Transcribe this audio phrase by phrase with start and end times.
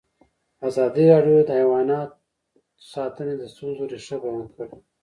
[0.67, 1.89] ازادي راډیو د حیوان
[2.91, 4.67] ساتنه د ستونزو رېښه بیان کړې.